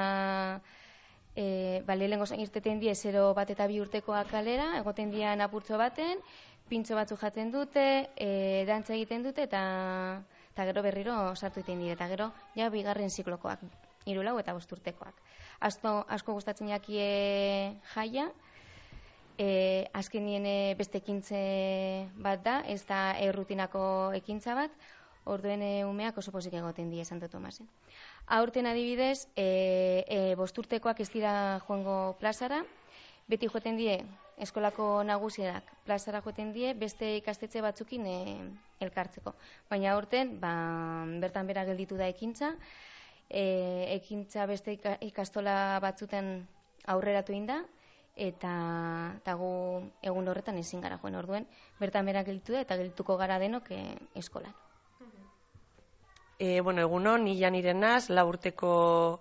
e, 1.35 1.81
ba, 1.85 1.95
zain 2.25 2.41
irteten 2.41 2.79
die 2.79 2.95
zero 2.95 3.33
bat 3.33 3.49
eta 3.49 3.67
bi 3.67 3.79
urtekoak 3.81 4.29
kalera, 4.29 4.77
egoten 4.79 5.11
dian 5.11 5.41
apurtzo 5.41 5.77
baten, 5.77 6.19
pintxo 6.69 6.95
batzu 6.95 7.17
jaten 7.17 7.51
dute, 7.51 8.09
e, 8.15 8.65
dantza 8.67 8.93
egiten 8.93 9.23
dute 9.23 9.43
eta 9.43 9.63
eta 10.53 10.65
gero 10.69 10.83
berriro 10.85 11.35
sartu 11.35 11.59
egiten 11.59 11.79
dira 11.81 11.93
eta 11.97 12.07
gero 12.07 12.31
ja 12.55 12.69
bigarren 12.69 13.09
ziklokoak, 13.09 13.59
hiru 14.05 14.23
lau 14.23 14.37
eta 14.39 14.53
bost 14.53 14.71
urtekoak. 14.71 15.15
Asko, 15.59 16.03
asko 16.07 16.33
gustatzen 16.33 16.69
jakie 16.69 17.79
jaia, 17.95 18.29
e, 19.37 19.87
azkenien 19.93 20.45
e, 20.45 20.75
beste 20.77 20.99
ekintze 21.01 21.39
bat 22.15 22.43
da, 22.45 22.59
ez 22.69 22.83
da 22.89 23.13
errutinako 23.19 24.11
ekintza 24.17 24.55
bat, 24.57 24.71
orduen 25.25 25.61
e, 25.63 25.71
umeak 25.87 26.17
oso 26.19 26.31
pozik 26.31 26.53
egoten 26.59 26.89
die 26.91 27.05
Santo 27.05 27.29
Tomasen. 27.31 27.67
Aurten 28.27 28.67
adibidez, 28.67 29.27
e, 29.35 30.03
e, 30.07 30.19
bosturtekoak 30.39 30.99
ez 31.03 31.09
dira 31.11 31.59
joango 31.67 32.15
plazara, 32.19 32.63
beti 33.27 33.47
joeten 33.47 33.77
die 33.79 33.97
eskolako 34.43 35.03
nagusiak 35.07 35.67
plazara 35.85 36.19
joeten 36.25 36.51
die 36.53 36.73
beste 36.75 37.15
ikastetxe 37.17 37.61
batzukin 37.63 38.05
e, 38.05 38.17
elkartzeko. 38.83 39.35
Baina 39.69 39.93
aurten, 39.93 40.37
ba, 40.41 40.53
bertan 41.21 41.47
bera 41.47 41.63
gelditu 41.65 41.95
da 41.99 42.07
ekintza, 42.11 42.53
e, 43.29 43.45
ekintza 43.95 44.45
beste 44.49 44.75
ika- 44.75 44.97
ikastola 45.01 45.79
batzuten 45.83 46.35
aurreratu 46.91 47.31
inda, 47.31 47.61
eta, 48.15 48.53
eta 49.17 49.33
gu 49.33 49.51
egun 50.01 50.27
horretan 50.27 50.57
ezin 50.57 50.81
gara 50.81 50.99
joen 51.01 51.15
orduen, 51.15 51.47
bertan 51.79 52.05
berak 52.05 52.27
gelditu 52.27 52.53
da 52.53 52.61
eta 52.61 52.77
geldituko 52.77 53.17
gara 53.17 53.39
denok 53.39 53.71
e, 53.71 53.81
eskolan. 54.15 54.53
E, 56.39 56.61
bueno, 56.61 56.81
egunon, 56.81 57.23
ni 57.23 57.37
janiren 57.39 57.79
naz, 57.79 58.09
lau 58.09 58.27
urteko 58.27 59.19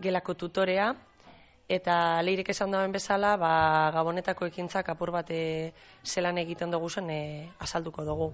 gelako 0.00 0.34
tutorea, 0.34 0.94
eta 1.68 2.22
leirek 2.22 2.48
esan 2.50 2.72
duen 2.74 2.92
bezala, 2.92 3.36
ba, 3.38 3.90
gabonetako 3.94 4.48
ekintzak 4.50 4.88
apur 4.90 5.12
bat 5.14 5.30
zelan 6.04 6.38
egiten 6.38 6.70
dugu 6.70 6.88
zen 6.90 7.10
e, 7.10 7.20
azalduko 7.58 8.04
dugu. 8.04 8.32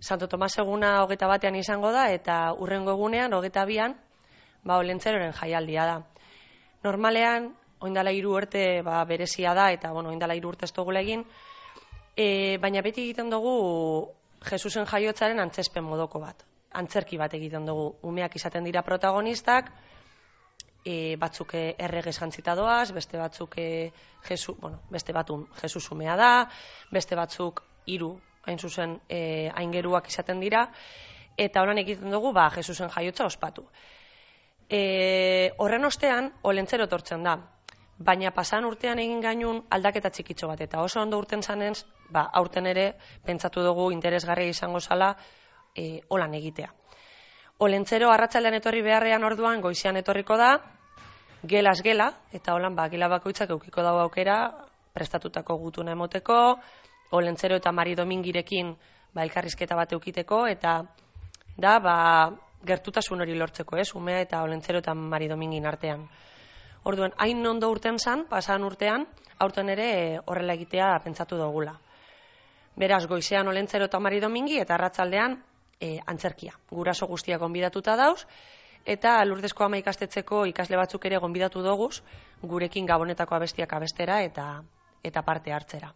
Santo 0.00 0.28
Tomas 0.28 0.56
eguna 0.58 1.02
hogeta 1.02 1.26
batean 1.26 1.56
izango 1.56 1.90
da, 1.92 2.08
eta 2.12 2.54
urrengo 2.56 2.92
egunean, 2.92 3.34
hogeta 3.34 3.64
bian, 3.66 3.96
ba, 4.64 4.78
olentzeroren 4.78 5.32
jaialdia 5.32 5.84
da. 5.84 5.98
Normalean, 6.84 7.50
oindala 7.80 8.12
hiru 8.12 8.34
urte 8.36 8.82
ba, 8.86 9.02
berezia 9.04 9.54
da, 9.54 9.70
eta 9.72 9.92
bueno, 9.92 10.10
oindala 10.10 10.36
hiru 10.36 10.52
urte 10.52 10.68
ez 10.68 10.72
dugula 10.76 11.00
egin, 11.00 11.24
e, 12.16 12.58
baina 12.60 12.82
beti 12.82 13.08
egiten 13.08 13.30
dugu 13.30 13.54
Jesusen 14.50 14.86
jaiotzaren 14.88 15.40
antzespen 15.40 15.84
modoko 15.84 16.20
bat. 16.20 16.46
Antzerki 16.72 17.18
bat 17.20 17.34
egiten 17.34 17.66
dugu. 17.66 17.90
Umeak 18.08 18.36
izaten 18.38 18.64
dira 18.64 18.82
protagonistak, 18.86 19.68
e, 20.84 21.16
batzuk 21.20 21.54
e, 21.54 21.64
erregez 21.78 22.16
jantzita 22.18 22.54
doaz, 22.56 22.90
beste 22.96 23.18
batzuk 23.18 23.58
e, 23.58 23.92
Jesu, 24.28 24.56
bueno, 24.60 24.80
beste 24.90 25.12
batun 25.12 25.46
Jesus 25.60 25.90
umea 25.92 26.16
da, 26.16 26.32
beste 26.90 27.16
batzuk 27.16 27.62
hiru 27.86 28.14
hain 28.46 28.58
zuzen 28.58 28.98
e, 29.08 29.50
aingeruak 29.54 30.08
izaten 30.08 30.40
dira, 30.40 30.66
eta 31.36 31.62
holan 31.62 31.78
egiten 31.82 32.10
dugu 32.10 32.32
ba, 32.32 32.48
Jesusen 32.54 32.90
jaiotza 32.90 33.26
ospatu. 33.26 33.66
E, 34.70 35.52
horren 35.58 35.84
ostean, 35.84 36.32
olentzero 36.42 36.86
tortzen 36.88 37.24
da. 37.26 37.36
Baina 38.00 38.30
pasan 38.32 38.64
urtean 38.64 38.98
egin 39.02 39.20
gainun 39.20 39.60
aldaketa 39.76 40.10
txikitxo 40.10 40.48
bat, 40.48 40.60
eta 40.64 40.80
oso 40.80 41.02
ondo 41.02 41.18
urten 41.20 41.42
zanez, 41.42 41.84
ba, 42.08 42.22
aurten 42.40 42.66
ere, 42.66 42.94
pentsatu 43.26 43.62
dugu 43.66 43.90
interesgarria 43.92 44.48
izango 44.48 44.80
zala, 44.80 45.10
e, 45.76 46.00
holan 46.08 46.34
egitea. 46.38 46.70
Olentzero 47.60 48.08
arratzaldean 48.10 48.56
etorri 48.56 48.80
beharrean 48.82 49.24
orduan 49.28 49.60
goizean 49.60 50.00
etorriko 50.00 50.38
da, 50.40 50.54
gelas 51.44 51.82
gela, 51.84 52.08
eta 52.32 52.54
holan 52.56 52.76
ba, 52.76 52.88
gela 52.88 53.08
bakoitzak 53.12 53.52
eukiko 53.52 53.84
dago 53.84 54.00
aukera, 54.06 54.38
prestatutako 54.96 55.58
gutuna 55.58 55.92
emoteko, 55.92 56.38
Olentzero 57.10 57.56
eta 57.58 57.72
Mari 57.72 57.96
Domingirekin 57.98 58.72
ba, 59.12 59.24
elkarrizketa 59.24 59.76
bat 59.76 59.92
eukiteko, 59.92 60.46
eta 60.46 60.78
da, 61.56 61.78
ba, 61.84 61.96
gertutasun 62.64 63.20
hori 63.20 63.36
lortzeko, 63.36 63.76
ez, 63.76 63.90
umea 63.94 64.20
eta 64.24 64.42
Olentzero 64.46 64.80
eta 64.80 64.94
Mari 64.94 65.28
Domingin 65.28 65.66
artean. 65.66 66.08
Orduan, 66.82 67.12
hain 67.18 67.46
ondo 67.46 67.68
urten 67.70 67.98
zan, 67.98 68.24
pasan 68.28 68.64
urtean, 68.64 69.06
aurten 69.38 69.68
ere 69.68 69.88
eh, 69.90 70.20
horrela 70.26 70.56
egitea 70.56 70.94
pentsatu 71.04 71.36
dugula. 71.36 71.74
Beraz, 72.76 73.04
goizean 73.06 73.48
Olentzero 73.48 73.90
eta 73.90 74.00
Mari 74.00 74.20
Domingi, 74.20 74.58
eta 74.60 74.74
arratzaldean 74.74 75.36
e, 75.80 75.98
antzerkia. 76.06 76.54
Guraso 76.70 77.06
guztiak 77.10 77.40
gonbidatuta 77.40 77.96
dauz, 77.96 78.24
eta 78.84 79.18
lurdesko 79.24 79.64
ama 79.64 79.80
ikastetxeko 79.80 80.44
ikasle 80.52 80.78
batzuk 80.80 81.04
ere 81.08 81.18
gonbidatu 81.20 81.62
doguz, 81.62 82.00
gurekin 82.42 82.86
gabonetako 82.86 83.36
abestiak 83.36 83.72
abestera 83.76 84.22
eta 84.22 84.62
eta 85.04 85.22
parte 85.22 85.52
hartzera. 85.52 85.92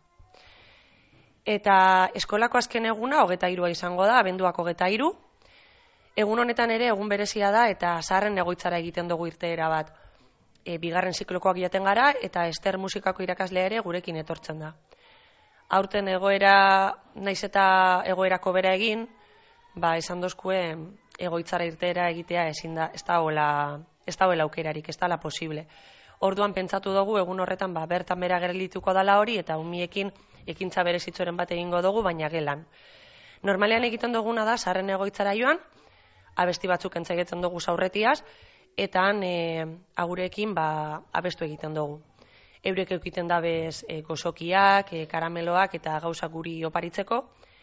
Eta 1.44 1.76
eskolako 2.16 2.58
azken 2.58 2.86
eguna, 2.88 3.22
hogeta 3.24 3.50
irua 3.52 3.68
izango 3.70 4.06
da, 4.08 4.18
abenduak 4.18 4.58
hogeta 4.58 4.88
iru. 4.88 5.10
Egun 6.16 6.40
honetan 6.40 6.70
ere, 6.70 6.88
egun 6.88 7.08
berezia 7.08 7.50
da, 7.52 7.66
eta 7.68 7.98
zaharren 8.00 8.38
egoitzara 8.40 8.78
egiten 8.80 9.08
dugu 9.08 9.26
irteera 9.28 9.68
bat. 9.68 9.92
E, 10.64 10.78
bigarren 10.80 11.12
ziklokoak 11.12 11.58
jaten 11.60 11.84
gara, 11.84 12.12
eta 12.24 12.46
ester 12.48 12.78
musikako 12.80 13.22
irakaslea 13.22 13.66
ere 13.68 13.80
gurekin 13.84 14.16
etortzen 14.16 14.62
da. 14.64 14.72
Aurten 15.76 16.08
egoera, 16.08 16.54
naiz 17.14 17.42
eta 17.44 17.64
egoerako 18.08 18.52
bera 18.56 18.72
egin, 18.74 19.06
ba, 19.74 19.96
esan 19.96 20.20
dozkue 20.20 20.60
egoitzara 21.18 21.66
irteera 21.68 22.08
egitea 22.10 22.46
ezin 22.48 22.74
da, 22.78 22.90
ez 22.94 23.02
da 23.04 23.20
hola, 23.20 23.48
ez 24.06 24.16
da 24.16 24.28
hola 24.28 24.46
aukerarik, 24.48 24.88
ez 24.88 24.96
da 24.98 25.08
la 25.08 25.20
posible. 25.20 25.66
Orduan 26.24 26.54
pentsatu 26.54 26.94
dugu 26.94 27.18
egun 27.20 27.40
horretan 27.40 27.74
ba, 27.74 27.84
bertan 27.86 28.20
bera 28.20 28.38
gerelituko 28.40 28.94
dala 28.96 29.18
hori 29.20 29.36
eta 29.38 29.58
umiekin 29.58 30.12
ekintza 30.46 30.84
berezitzoren 30.86 31.36
bat 31.36 31.50
egingo 31.52 31.82
dugu 31.82 32.02
baina 32.02 32.30
gelan. 32.32 32.64
Normalean 33.42 33.84
egiten 33.84 34.12
duguna 34.12 34.44
da 34.48 34.56
sarren 34.56 34.90
egoitzara 34.90 35.34
joan, 35.36 35.58
abesti 36.36 36.68
batzuk 36.68 36.96
entzagetzen 36.96 37.42
dugu 37.44 37.60
zaurretiaz, 37.60 38.22
eta 38.76 39.06
han 39.08 39.22
e, 39.22 39.66
agurekin 39.96 40.54
ba, 40.54 41.00
abestu 41.12 41.44
egiten 41.44 41.74
dugu. 41.74 42.00
Eurek 42.64 42.94
eukiten 42.96 43.28
dabez 43.28 43.84
e, 43.88 44.00
gozokiak, 44.02 44.92
e, 44.92 45.06
karameloak 45.06 45.74
eta 45.78 45.98
gauza 46.00 46.28
guri 46.28 46.56
oparitzeko, 46.64 47.20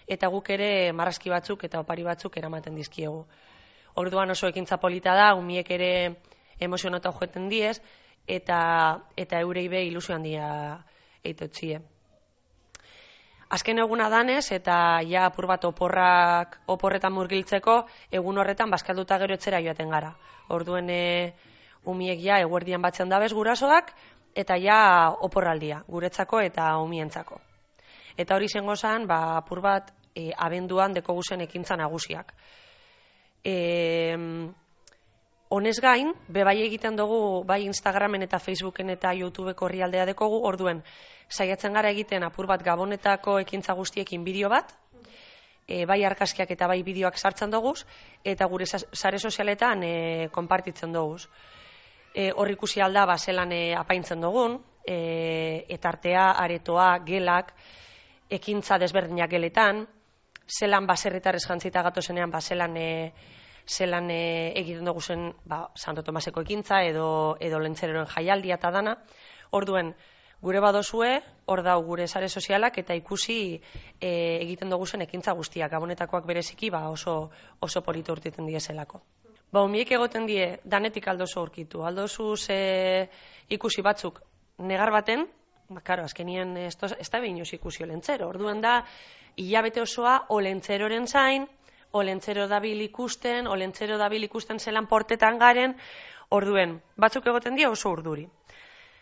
eta 0.08 0.30
guk 0.30 0.50
ere 0.50 0.92
marrazki 0.94 1.30
batzuk 1.30 1.66
eta 1.68 1.82
opari 1.82 2.04
batzuk 2.04 2.38
eramaten 2.38 2.76
dizkiegu. 2.76 3.26
Orduan 3.96 4.32
oso 4.32 4.48
ekintza 4.48 4.78
polita 4.78 5.16
da, 5.16 5.34
umiek 5.36 5.70
ere 5.72 5.92
emozionata 6.60 7.12
joeten 7.12 7.50
diez, 7.50 7.82
eta, 8.28 8.60
eta 9.18 9.40
eurei 9.40 9.68
be 9.68 9.84
ilusio 9.86 10.16
handia 10.16 10.48
eitotzie. 11.24 11.82
Azken 13.52 13.82
eguna 13.84 14.08
danez, 14.08 14.46
eta 14.56 15.02
ja 15.04 15.26
apur 15.28 15.46
bat 15.50 15.66
oporrak, 15.68 16.54
oporretan 16.72 17.12
murgiltzeko, 17.12 17.82
egun 18.20 18.38
horretan 18.40 18.72
bazkalduta 18.72 19.18
gero 19.20 19.36
etxera 19.36 19.60
joaten 19.60 19.92
gara. 19.92 20.14
Orduen 20.56 20.88
e, 20.90 21.02
umiek 21.92 22.22
ja 22.24 22.40
eguerdian 22.40 22.82
batzen 22.82 23.12
dabez 23.12 23.34
gurasoak, 23.36 23.92
eta 24.36 24.56
ja 24.56 24.78
oporraldia, 25.28 25.82
guretzako 25.88 26.40
eta 26.48 26.70
umientzako. 26.80 27.42
Eta 28.16 28.38
hori 28.40 28.48
zengo 28.48 28.76
zan, 28.76 29.08
ba, 29.08 29.20
apur 29.42 29.60
bat 29.60 29.92
e, 30.16 30.30
abenduan 30.32 30.96
deko 30.96 31.18
guzen 31.20 31.44
ekintza 31.44 31.76
nagusiak. 31.76 32.32
E, 33.44 33.56
honez 35.52 35.82
gain, 35.84 36.14
bebai 36.32 36.62
egiten 36.64 36.96
dugu 36.96 37.44
bai 37.44 37.66
Instagramen 37.68 38.24
eta 38.24 38.40
Facebooken 38.40 38.94
eta 38.94 39.12
YouTubeko 39.20 39.68
horrialdea 39.68 40.06
dekogu, 40.08 40.40
orduen 40.48 40.80
saiatzen 41.28 41.76
gara 41.76 41.92
egiten 41.92 42.24
apur 42.24 42.48
bat 42.48 42.64
gabonetako 42.64 43.38
ekintza 43.44 43.76
guztiekin 43.76 44.24
bideo 44.24 44.50
bat, 44.50 44.72
e, 45.68 45.84
bai 45.86 46.00
arkaskiak 46.08 46.52
eta 46.56 46.70
bai 46.72 46.80
bideoak 46.88 47.20
sartzen 47.20 47.52
dugu, 47.52 47.74
eta 48.24 48.48
gure 48.48 48.66
sa- 48.66 48.80
sare 48.94 49.20
sozialetan 49.20 49.84
e, 49.84 50.30
konpartitzen 50.32 50.96
dugu. 50.96 51.20
E, 52.16 52.32
hor 52.32 52.52
ikusi 52.52 52.82
alda 52.82 53.06
ba, 53.06 53.18
zelan 53.18 53.52
e, 53.52 53.76
apaintzen 53.76 54.24
dugun, 54.24 54.58
e, 54.88 55.66
eta 55.68 55.90
artea, 55.90 56.30
aretoa, 56.32 56.94
gelak, 57.08 57.54
ekintza 58.30 58.80
desberdinak 58.80 59.30
geletan, 59.32 59.86
zelan 60.48 60.88
baserritarrez 60.88 61.44
jantzita 61.48 61.84
gatozenean, 61.84 62.32
ba, 62.32 62.42
zelan, 62.42 62.76
e, 62.78 63.14
zelan 63.72 64.10
e, 64.12 64.52
egiten 64.60 64.88
dugu 64.88 65.02
zen 65.02 65.30
ba, 65.48 65.64
Santo 65.76 66.04
Tomaseko 66.04 66.44
ekintza 66.44 66.82
edo, 66.84 67.38
edo 67.40 67.60
lentzeroren 67.64 68.10
jaialdia 68.12 68.58
eta 68.60 68.72
dana. 68.76 68.98
Orduen, 69.58 69.94
gure 70.42 70.60
badozue, 70.64 71.12
hor 71.46 71.62
dau 71.64 71.78
gure 71.86 72.08
sare 72.08 72.28
sozialak 72.30 72.80
eta 72.82 72.98
ikusi 72.98 73.38
e, 73.56 74.12
egiten 74.42 74.74
dugu 74.74 74.88
zen 74.88 75.06
ekintza 75.06 75.36
guztiak, 75.38 75.72
gabonetakoak 75.72 76.26
bereziki 76.28 76.72
ba, 76.74 76.88
oso, 76.90 77.30
oso 77.60 77.84
polito 77.86 78.16
urtiten 78.18 78.50
diezelako. 78.50 79.02
Ba, 79.52 79.64
umiek 79.68 79.92
egoten 79.92 80.28
die, 80.28 80.58
danetik 80.64 81.08
aldozu 81.12 81.40
aurkitu. 81.40 81.86
Aldozu 81.86 82.36
ze 82.38 83.10
ikusi 83.50 83.84
batzuk 83.84 84.22
negar 84.58 84.92
baten, 84.92 85.28
ba, 85.70 85.82
karo, 85.84 86.04
azkenien 86.08 86.56
ez 86.58 86.76
da 86.80 87.20
behin 87.20 87.38
ikusi 87.44 87.84
olentzero. 87.84 88.30
Orduan 88.30 88.62
da, 88.62 88.82
hilabete 89.36 89.82
osoa 89.82 90.26
olentzeroren 90.30 91.08
zain, 91.08 91.48
olentzero 91.92 92.48
dabil 92.48 92.82
ikusten, 92.82 93.48
olentzero 93.48 93.98
dabil 93.98 94.24
ikusten 94.24 94.60
zelan 94.60 94.88
portetan 94.88 95.40
garen, 95.40 95.76
orduen, 96.30 96.80
batzuk 96.98 97.28
egoten 97.28 97.56
die 97.56 97.68
oso 97.68 97.92
urduri. 97.92 98.28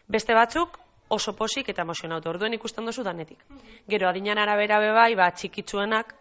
Beste 0.09 0.33
batzuk 0.33 0.79
oso 1.09 1.33
posik 1.37 1.69
eta 1.69 1.85
emozionautu, 1.85 2.29
orduen 2.29 2.53
ikusten 2.57 2.85
duzu 2.85 3.03
danetik. 3.03 3.41
Gero, 3.89 4.09
adinan 4.09 4.41
arabera 4.41 4.79
bebai, 4.81 5.13
ba, 5.17 5.29
txikitsuenak 5.33 6.13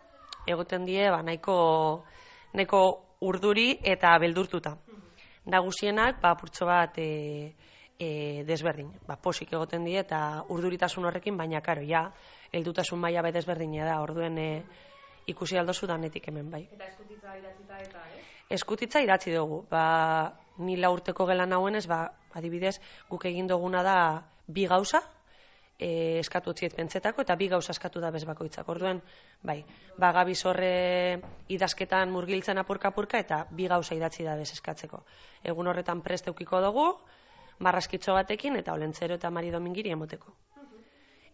egoten 0.49 0.85
die, 0.89 1.09
ba, 1.13 1.23
nahiko, 1.23 1.57
nahiko 2.57 2.83
urduri 3.29 3.71
eta 3.83 4.15
beldurtuta. 4.21 4.77
Nagusienak, 5.49 6.21
ba, 6.21 6.35
purtso 6.37 6.69
bat 6.69 6.97
e, 7.01 7.55
e, 7.99 8.09
desberdin. 8.49 8.91
Ba, 9.09 9.17
posik 9.17 9.53
egoten 9.53 9.85
die 9.89 9.99
eta 10.01 10.45
urduritasun 10.49 11.09
horrekin, 11.09 11.37
baina 11.37 11.61
karo, 11.65 11.85
ja, 11.89 12.07
heldutasun 12.53 13.01
maila 13.01 13.25
be 13.25 13.33
desberdina 13.37 13.89
da, 13.89 14.01
orduen 14.05 14.39
e, 14.39 14.51
ikusi 15.29 15.59
aldozu 15.61 15.87
danetik 15.87 16.29
hemen 16.31 16.51
bai. 16.51 16.65
Eta 16.73 16.89
eskutitza 16.89 17.37
idatzita 17.37 17.79
eta, 17.85 18.05
eh? 18.15 18.25
Eskutitza 18.57 19.03
idatzi 19.05 19.35
dugu. 19.35 19.63
Ba, 19.71 19.85
ni 20.65 20.77
lau 20.81 20.95
urteko 20.97 21.27
gelan 21.29 21.53
hauenez, 21.53 21.87
ba, 21.87 22.01
adibidez, 22.39 22.79
guk 23.11 23.29
egin 23.29 23.49
duguna 23.51 23.83
da 23.85 23.99
bi 24.49 24.65
gauza, 24.67 25.03
e, 25.79 26.19
eskatu 26.23 26.55
utziet 26.55 26.75
pentsetako, 26.75 27.23
eta 27.27 27.37
bi 27.37 27.49
gauza 27.53 27.75
eskatu 27.77 28.01
da 28.01 28.11
bez 28.15 28.25
bakoitzak. 28.27 28.69
Orduen, 28.69 29.03
bai, 29.43 29.61
ba, 29.99 30.11
gabiz 30.17 30.41
horre 30.49 31.21
idazketan 31.55 32.11
murgiltzen 32.15 32.59
apurka-apurka, 32.65 33.21
eta 33.21 33.45
bi 33.51 33.69
gauza 33.69 33.95
idatzi 33.95 34.27
da 34.27 34.37
bez 34.41 34.51
eskatzeko. 34.57 35.05
Egun 35.45 35.69
horretan 35.69 36.03
prest 36.03 36.33
eukiko 36.33 36.63
dugu, 36.65 36.89
marraskitxo 37.61 38.17
batekin, 38.17 38.57
eta 38.57 38.75
olentzero 38.75 39.19
eta 39.19 39.31
mari 39.31 39.53
domingiri 39.55 39.93
emoteko. 39.95 40.35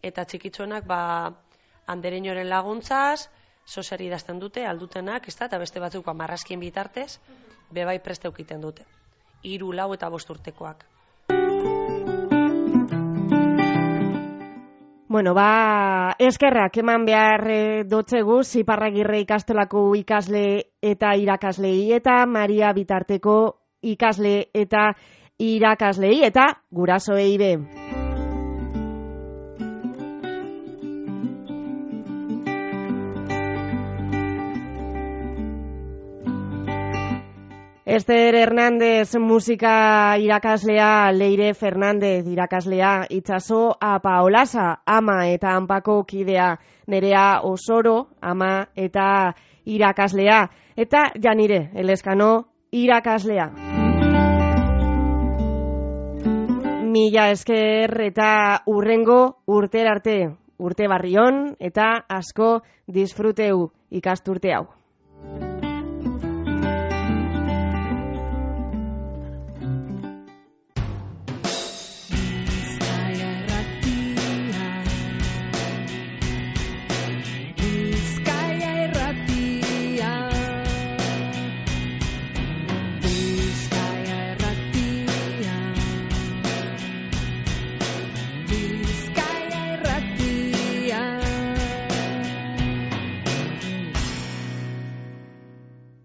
Eta 0.05 0.27
txikitxoenak, 0.29 0.85
ba, 0.85 1.01
andereñoren 1.87 2.49
laguntzaz, 2.51 3.31
soser 3.65 4.01
idazten 4.03 4.39
dute, 4.39 4.67
aldutenak, 4.67 5.29
ez 5.29 5.37
da, 5.39 5.49
eta 5.49 5.59
beste 5.59 5.81
batzuk 5.81 6.05
ba, 6.07 6.15
marraskien 6.15 6.61
bitartez, 6.61 7.19
bebai 7.73 7.99
prest 8.03 8.25
eukiten 8.29 8.61
dute. 8.61 8.85
Hiru, 9.45 9.73
lau 9.73 9.93
eta 9.95 10.09
bost 10.11 10.31
urtekoak. 10.31 10.85
Bueno, 15.15 15.31
ba, 15.35 16.17
eskerrak 16.19 16.81
eman 16.83 17.05
behar 17.07 17.45
e, 17.47 17.59
dotzegu, 17.87 18.41
Ziparragirre 18.43 19.21
ikastolako 19.23 19.85
ikasle 19.95 20.43
eta 20.83 21.15
irakaslei 21.15 21.93
eta 21.95 22.25
Maria 22.27 22.73
Bitarteko 22.75 23.37
ikasle 23.95 24.37
eta 24.53 24.89
irakaslei 25.39 26.25
eta 26.27 26.49
gurasoei 26.73 27.37
be. 27.39 27.53
Ester 37.95 38.35
Hernández 38.35 39.15
musika 39.21 40.17
irakaslea, 40.19 41.13
Leire 41.13 41.55
Fernández 41.55 42.27
irakaslea, 42.27 43.07
itxaso 43.09 43.77
Apaolasa, 43.81 44.83
ama 44.85 45.29
eta 45.31 45.53
anpako 45.55 46.03
kidea, 46.03 46.59
nerea 46.89 47.43
Osoro, 47.47 48.09
ama 48.21 48.67
eta 48.75 49.37
irakaslea, 49.65 50.51
eta 50.77 51.13
janire, 51.23 51.71
eleskano, 51.75 52.49
irakaslea. 52.73 53.47
Mila 56.83 57.31
esker 57.31 58.01
eta 58.11 58.63
urrengo 58.67 59.39
urter 59.47 59.87
arte, 59.87 60.21
urte 60.59 60.91
barrion 60.91 61.55
eta 61.61 61.93
asko 62.09 62.57
disfruteu 62.89 63.69
ikasturte 63.91 64.51
hau. 64.51 64.67